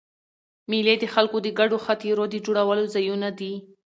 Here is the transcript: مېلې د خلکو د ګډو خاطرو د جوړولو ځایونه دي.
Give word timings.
مېلې 0.69 0.95
د 0.99 1.05
خلکو 1.13 1.37
د 1.45 1.47
ګډو 1.59 1.77
خاطرو 1.85 2.23
د 2.29 2.35
جوړولو 2.45 2.83
ځایونه 2.95 3.29
دي. 3.39 3.53